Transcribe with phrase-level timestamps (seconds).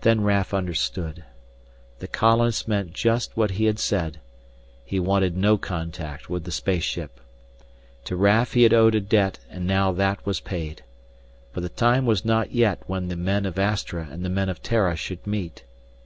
[0.00, 1.22] Then Raf understood.
[1.98, 4.18] The colonist meant just what he had said:
[4.86, 7.20] he wanted no contact with the space ship.
[8.04, 10.82] To Raf he had owed a debt and now that was paid.
[11.52, 14.62] But the time was not yet when the men of Astra and the men of
[14.62, 15.62] Terra should meet.